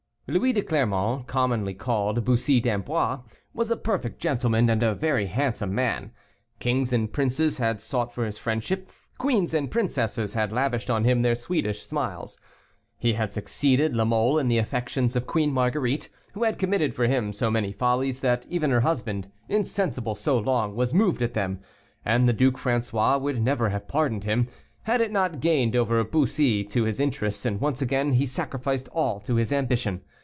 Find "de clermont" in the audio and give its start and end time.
0.53-1.27